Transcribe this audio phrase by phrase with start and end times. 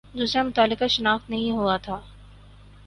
[0.15, 1.99] دوسرا متعلقہ شناخت نہیں ہوا تھا